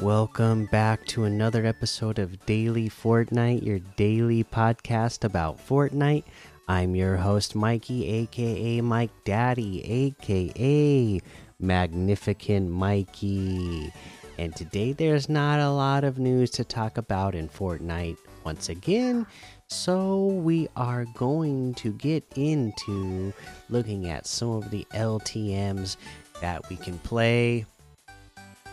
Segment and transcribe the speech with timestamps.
[0.00, 6.24] Welcome back to another episode of Daily Fortnite, your daily podcast about Fortnite.
[6.68, 11.18] I'm your host, Mikey, aka Mike Daddy, aka
[11.58, 13.90] Magnificent Mikey.
[14.36, 19.26] And today there's not a lot of news to talk about in Fortnite once again.
[19.68, 23.32] So we are going to get into
[23.70, 25.96] looking at some of the LTMs
[26.42, 27.64] that we can play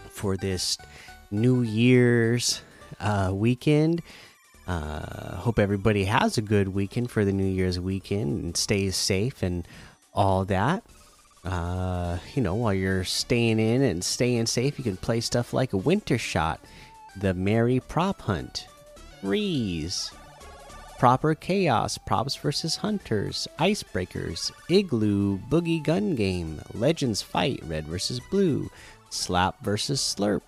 [0.09, 0.77] for this
[1.33, 2.61] New Year's
[2.99, 4.01] uh, weekend.
[4.67, 9.43] Uh, hope everybody has a good weekend for the New Year's weekend and stays safe
[9.43, 9.67] and
[10.13, 10.83] all that.
[11.43, 15.73] Uh, you know, while you're staying in and staying safe, you can play stuff like
[15.73, 16.61] a Winter Shot,
[17.17, 18.67] the Merry Prop Hunt,
[19.21, 20.11] Reese,
[20.97, 28.69] Proper Chaos, Props versus Hunters, Icebreakers, Igloo, Boogie Gun Game, Legends Fight, Red versus Blue,
[29.09, 30.43] Slap versus Slurp,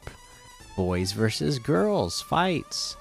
[0.76, 2.98] Boys versus Girls Fights,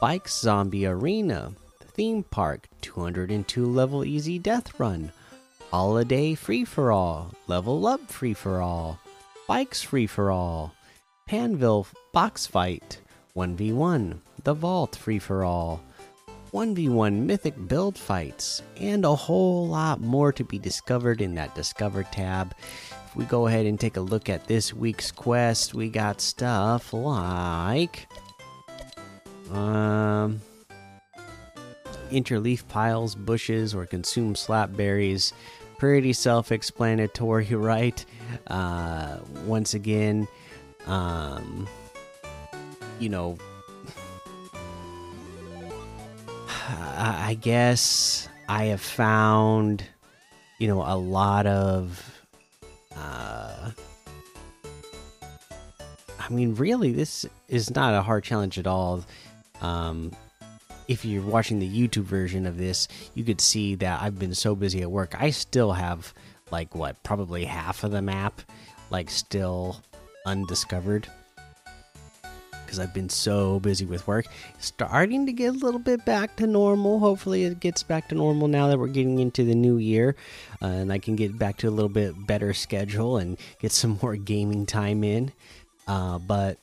[0.00, 1.52] Bikes Zombie Arena,
[1.94, 5.10] Theme Park, 202 level easy death run,
[5.70, 8.98] Holiday free for all, Level up free for all,
[9.48, 10.72] Bikes free for all,
[11.28, 13.00] Panville box fight,
[13.36, 15.80] 1v1, The Vault free for all.
[16.52, 22.02] 1v1 mythic build fights, and a whole lot more to be discovered in that Discover
[22.04, 22.54] tab.
[23.10, 26.92] If we go ahead and take a look at this week's quest, we got stuff
[26.92, 28.06] like
[29.50, 30.40] um
[32.12, 35.32] interleaf piles, bushes, or consume slap berries.
[35.76, 38.04] Pretty self explanatory, right?
[38.46, 40.28] Uh, once again,
[40.86, 41.66] um,
[43.00, 43.36] you know,
[46.68, 49.82] I guess I have found,
[50.58, 52.09] you know, a lot of.
[56.30, 59.04] I mean, really, this is not a hard challenge at all.
[59.60, 60.12] Um,
[60.86, 64.54] if you're watching the YouTube version of this, you could see that I've been so
[64.54, 65.20] busy at work.
[65.20, 66.14] I still have,
[66.52, 68.42] like, what, probably half of the map,
[68.90, 69.82] like, still
[70.24, 71.08] undiscovered
[72.70, 74.26] because I've been so busy with work.
[74.60, 77.00] Starting to get a little bit back to normal.
[77.00, 80.14] Hopefully, it gets back to normal now that we're getting into the new year,
[80.62, 83.98] uh, and I can get back to a little bit better schedule and get some
[84.02, 85.32] more gaming time in.
[85.86, 86.58] Uh, but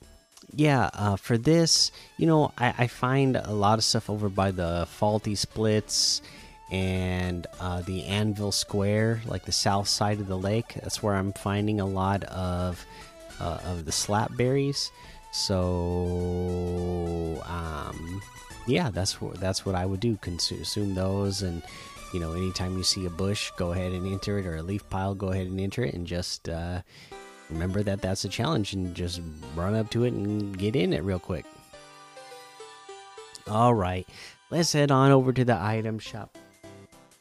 [0.53, 4.51] yeah, uh, for this, you know, I, I, find a lot of stuff over by
[4.51, 6.21] the faulty splits
[6.71, 10.73] and uh, the Anvil Square, like the south side of the lake.
[10.75, 12.85] That's where I'm finding a lot of
[13.39, 14.91] uh, of the slap berries.
[15.31, 18.21] So, um,
[18.65, 20.17] yeah, that's what that's what I would do.
[20.17, 21.61] Consume those, and
[22.13, 24.89] you know, anytime you see a bush, go ahead and enter it, or a leaf
[24.89, 26.81] pile, go ahead and enter it, and just uh,
[27.49, 29.21] remember that that's a challenge, and just
[29.55, 31.45] run up to it and get in it real quick.
[33.47, 34.07] All right,
[34.49, 36.37] let's head on over to the item shop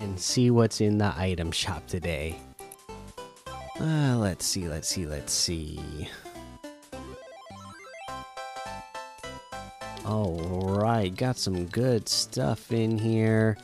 [0.01, 2.37] and see what's in the item shop today.
[3.81, 6.09] Uh, let's see, let's see, let's see.
[10.05, 13.57] Alright, got some good stuff in here.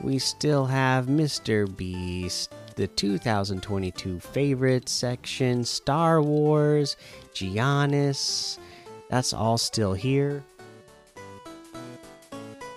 [0.00, 1.74] We still have Mr.
[1.76, 6.96] Beast, the 2022 favorite section, Star Wars,
[7.34, 8.58] Giannis.
[9.10, 10.42] That's all still here.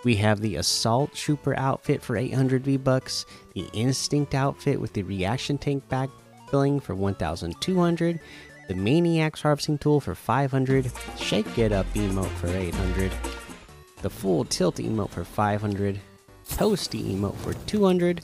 [0.04, 5.04] We have the Assault Trooper outfit for 800 V bucks, the Instinct outfit with the
[5.04, 6.10] Reaction Tank back
[6.52, 8.20] bling for 1,200,
[8.68, 13.12] the Maniac's Harvesting Tool for 500, Shake It Up emote for 800,
[14.02, 16.00] the Full Tilt emote for 500,
[16.48, 18.24] Toasty emote for 200.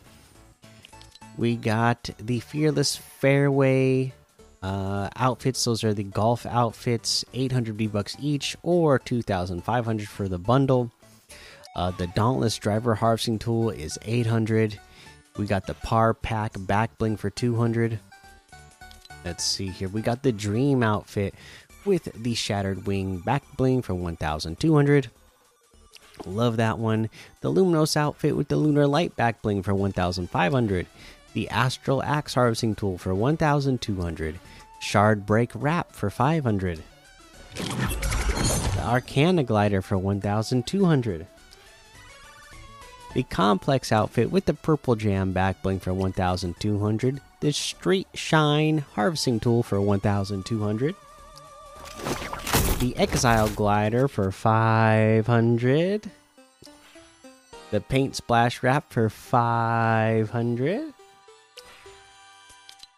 [1.37, 4.13] We got the Fearless Fairway
[4.61, 5.63] uh, outfits.
[5.63, 10.91] Those are the golf outfits, 800 V bucks each, or 2,500 for the bundle.
[11.75, 14.79] Uh, the Dauntless Driver Harvesting Tool is 800.
[15.37, 17.99] We got the Par Pack Back Bling for 200.
[19.25, 19.89] Let's see here.
[19.89, 21.33] We got the Dream outfit
[21.85, 25.09] with the Shattered Wing back bling for 1,200.
[26.25, 27.09] Love that one.
[27.41, 30.87] The Luminos outfit with the Lunar Light back bling for 1,500.
[31.33, 34.39] The Astral Axe Harvesting Tool for 1,200.
[34.79, 36.83] Shard Break Wrap for 500.
[37.55, 41.27] The Arcana Glider for 1,200.
[43.13, 49.37] The Komplex outfit with the Purple Jam back bling for 1,200 the Street Shine harvesting
[49.41, 50.95] tool for 1200.
[52.79, 56.09] The Exile glider for 500.
[57.71, 60.93] The Paint Splash wrap for 500.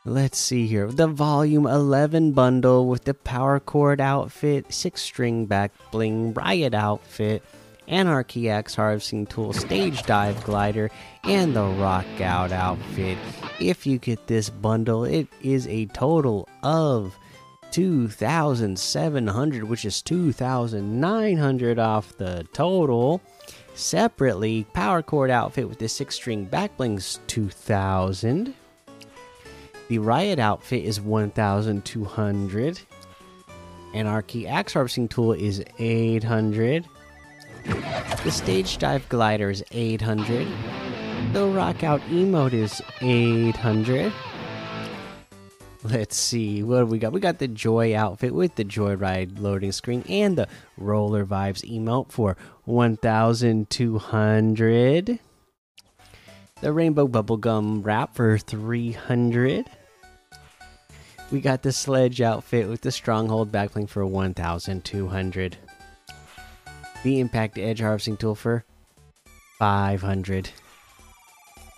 [0.08, 0.86] Let's see here.
[0.92, 7.42] The Volume 11 bundle with the Power Chord outfit, 6 string back bling, Riot outfit,
[7.88, 10.92] Anarchy Axe harvesting tool, Stage Dive glider,
[11.24, 13.18] and the Rock Out outfit.
[13.60, 17.18] If you get this bundle, it is a total of
[17.72, 23.24] 2,700, which is 2,900 off the total.
[23.74, 28.54] Separately, Power Chord outfit with the 6 string back blings 2,000.
[29.88, 32.82] The Riot outfit is 1,200.
[33.94, 36.88] Anarchy Axe Harvesting Tool is 800.
[38.24, 40.48] The Stage Dive Glider is 800.
[41.34, 44.12] The Rock Out Emote is 800.
[45.84, 47.14] Let's see, what do we got?
[47.14, 50.48] We got the Joy outfit with the Joyride loading screen and the
[50.78, 55.20] Roller Vibes emote for 1,200
[56.66, 59.70] the rainbow bubblegum wrap for 300
[61.32, 65.58] we got the sledge outfit with the stronghold backbling for 1200
[67.04, 68.66] the impact edge harvesting tool for
[69.60, 70.50] 500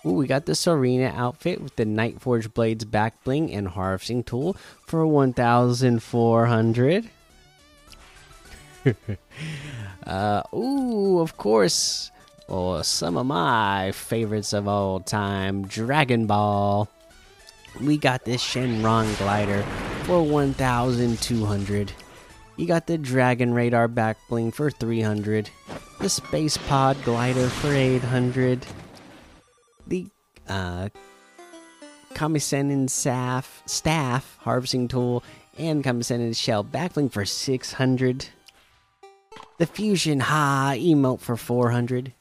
[0.06, 4.24] Ooh, we got the Serena outfit with the Night Forge Blades back bling and harvesting
[4.24, 4.56] tool
[4.86, 7.10] for 1400
[10.06, 12.10] uh, ooh, of course,
[12.48, 16.88] or some of my favorites of all time Dragon Ball.
[17.80, 19.62] We got this Shenron glider
[20.04, 21.92] for 1200.
[22.56, 25.50] You got the Dragon Radar back bling for 300.
[26.00, 28.66] The Space Pod glider for 800.
[29.86, 30.06] The
[30.48, 30.88] uh
[32.14, 35.22] Kamisenin staff, staff harvesting tool
[35.56, 38.26] and Kamisenin shell backbling for 600.
[39.58, 42.12] The Fusion Ha emote for 400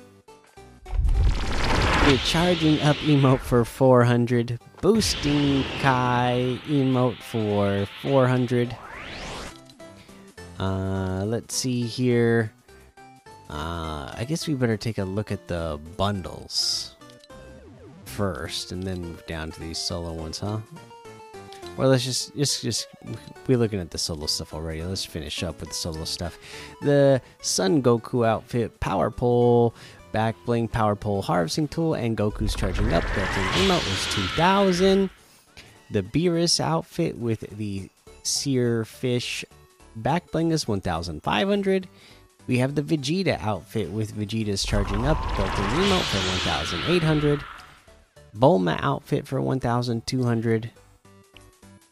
[2.07, 8.73] the charging up emote for 400 boosting kai emote for 400
[10.57, 12.53] uh let's see here.
[13.49, 16.95] Uh i guess we better take a look at the bundles
[18.05, 20.59] first and then move down to these solo ones huh?
[21.77, 22.87] Or let's just just just
[23.47, 24.81] we're looking at the solo stuff already.
[24.81, 26.39] Let's finish up with the solo stuff.
[26.81, 29.75] The Son Goku outfit power pole
[30.11, 35.09] back bling power pole harvesting tool and Goku's charging up built-in emote was 2000.
[35.91, 37.89] The Beerus outfit with the
[38.23, 39.45] sear fish
[39.95, 41.87] back bling is 1500.
[42.47, 47.43] We have the Vegeta outfit with Vegeta's charging up built-in emote for 1800.
[48.37, 50.71] Bulma outfit for 1200.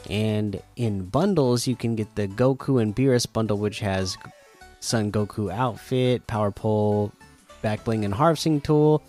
[0.09, 4.17] And in bundles, you can get the Goku and Beerus bundle, which has
[4.79, 7.11] Son Goku outfit, Power Pole,
[7.65, 9.01] back bling and harvesting tool,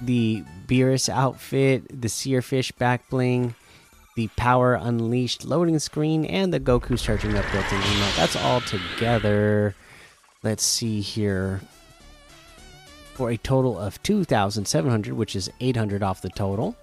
[0.00, 3.54] the Beerus outfit, the Searfish back bling,
[4.16, 8.16] the Power Unleashed loading screen, and the Goku charging up built-in emote.
[8.16, 9.76] That's all together.
[10.42, 11.60] Let's see here.
[13.14, 16.74] For a total of 2,700, which is 800 off the total.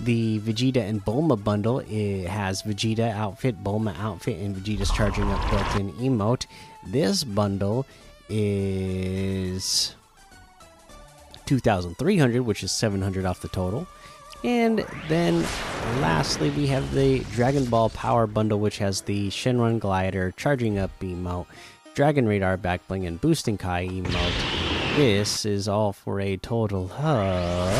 [0.00, 5.48] The Vegeta and Bulma bundle it has Vegeta outfit, Bulma outfit, and Vegeta's charging up
[5.48, 6.46] built-in emote.
[6.88, 7.86] This bundle
[8.28, 9.94] is
[11.46, 13.86] 2,300, which is 700 off the total.
[14.42, 15.40] And then
[16.00, 20.90] lastly, we have the Dragon Ball Power Bundle, which has the Shenron Glider, Charging Up
[21.00, 21.46] emote,
[21.94, 24.96] Dragon Radar Backbling, and Boosting Kai emote.
[24.96, 27.72] This is all for a total of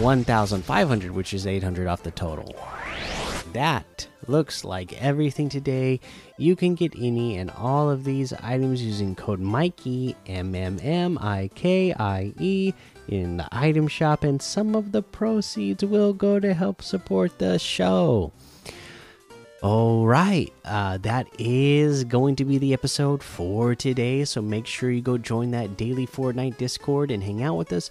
[0.00, 2.54] 1,500, which is 800 off the total.
[3.56, 6.00] That looks like everything today.
[6.36, 11.16] You can get any and all of these items using code Mikey M M M
[11.22, 12.74] I K I E
[13.08, 17.58] in the item shop, and some of the proceeds will go to help support the
[17.58, 18.30] show.
[19.62, 24.26] All right, uh, that is going to be the episode for today.
[24.26, 27.90] So make sure you go join that daily Fortnite Discord and hang out with us.